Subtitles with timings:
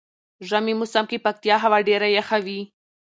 [0.47, 2.61] ژمی موسم کې پکتيا هوا ډیره یخه وی.